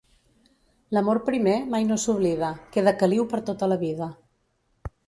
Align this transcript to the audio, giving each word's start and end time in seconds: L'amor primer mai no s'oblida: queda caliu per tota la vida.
L'amor 0.97 1.19
primer 1.27 1.53
mai 1.75 1.85
no 1.91 1.99
s'oblida: 2.05 2.51
queda 2.79 2.95
caliu 3.05 3.31
per 3.35 3.45
tota 3.53 3.71
la 3.75 3.79
vida. 3.87 4.15